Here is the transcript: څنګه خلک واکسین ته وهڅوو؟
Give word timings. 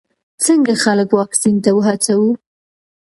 څنګه 0.45 0.73
خلک 0.83 1.09
واکسین 1.19 1.55
ته 1.63 1.69
وهڅوو؟ 1.73 2.29